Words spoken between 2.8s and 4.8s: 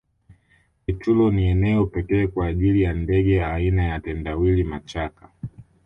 ya ndege aina ya tendawili